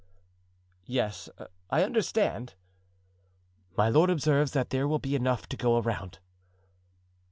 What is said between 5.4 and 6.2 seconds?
to go around."